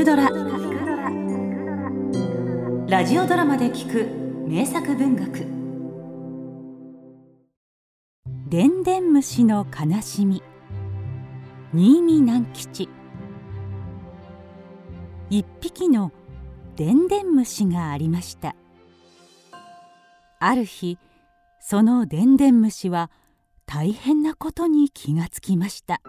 [0.00, 0.30] くドラ」
[2.88, 4.08] ラジオドラマで聞く
[4.48, 5.46] 名作文学
[8.48, 10.42] 「でんでん虫の悲しみ」
[11.74, 12.88] 新見南吉。
[15.28, 16.10] 一匹の
[16.76, 18.56] でんでん虫がありました。
[20.40, 20.98] ある日
[21.60, 23.10] そのでんでん虫は
[23.66, 26.00] 大変なことに気がつきました。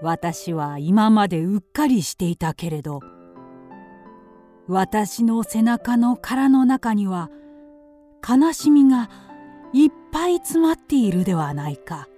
[0.00, 3.00] 私は今までうっかりしていたけれど
[4.68, 7.30] 私の背中の殻の中には
[8.26, 9.10] 悲しみが
[9.72, 12.08] いっぱい詰まっているではないか。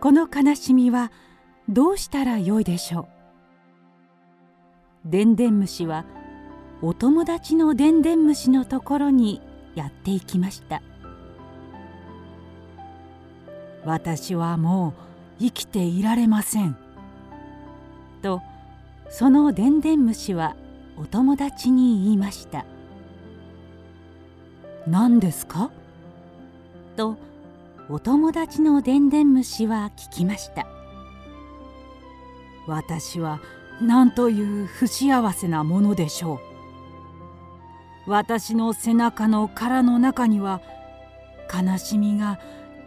[0.00, 1.10] この悲しみは
[1.68, 3.08] どうしたらよいでしょ
[5.04, 5.10] う？
[5.10, 6.04] でんでん虫は
[6.82, 9.42] お友達のでんでん虫のところに
[9.74, 10.82] やっていきました。
[13.84, 15.07] 私はもう
[15.38, 16.76] 生きていられません。
[18.22, 18.42] と
[19.10, 20.56] そのでんでん虫は
[20.96, 22.64] お友達に言いました。
[24.86, 25.70] 何ですか？
[26.96, 27.16] と
[27.88, 30.66] お友達のでんでん虫は聞きました。
[32.66, 33.40] 私は
[33.80, 36.40] 何という不幸せなものでしょ
[38.06, 38.10] う。
[38.10, 40.60] 私の背中の殻の中には
[41.52, 42.40] 悲しみが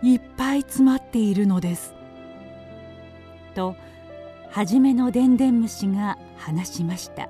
[0.03, 1.93] いっぱい詰まっているのです」
[3.53, 3.75] と
[4.49, 7.29] 初めのでんでん虫が話しました。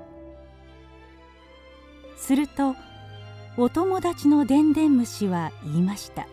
[2.16, 2.76] すると
[3.56, 6.28] お友達のでんでん虫は言いました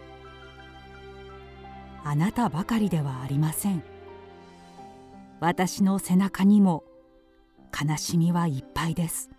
[2.06, 3.84] 「あなたばかりではありません」
[5.42, 6.84] 私の背中にも
[7.74, 9.30] 悲しみはいっぱいです。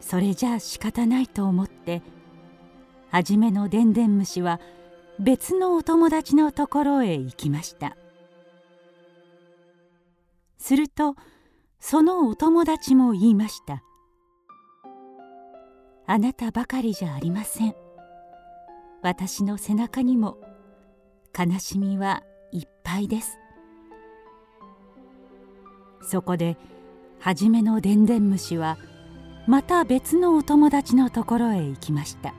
[0.00, 2.02] それじゃあ仕方ないと思って
[3.10, 4.58] 初めのでんでん虫は
[5.20, 7.96] 別のお友達のところへ行きました。
[10.58, 11.16] すると
[11.80, 13.82] そのお友達も言いました
[16.06, 17.74] 「あなたばかりじゃありません。
[19.02, 20.36] 私の背中にも
[21.36, 22.22] 悲しみは
[22.52, 23.38] いっぱいです」
[26.02, 26.56] そこで
[27.18, 28.78] 初めのでんでん虫は
[29.48, 32.34] 「また別のお友達のところへ行きました。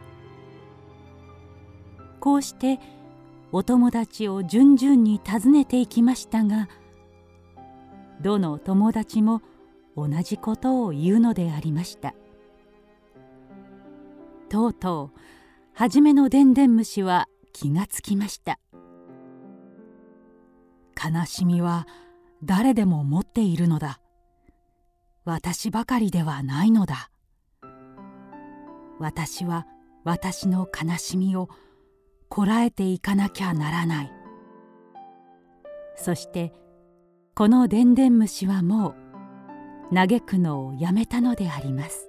[2.19, 2.79] こうして
[3.51, 6.67] お友達を順々に訪ねていきましたが
[8.21, 9.41] どの友達も
[9.95, 12.13] 同じことを言うのでありました。
[14.49, 15.19] とうとう
[15.73, 18.59] 初めのでんでん虫は気がつきました。
[21.01, 21.87] 悲しみは
[22.43, 23.99] 誰でも持っているのだ。
[25.23, 27.09] 私ばかりではないのだ。
[28.99, 29.65] 私は
[30.03, 31.49] 私の悲しみを
[32.29, 34.11] こらえていかなきゃならない。
[35.95, 36.53] そして
[37.35, 38.95] このでんでん虫はも
[39.91, 42.08] う嘆くのをやめたのであります。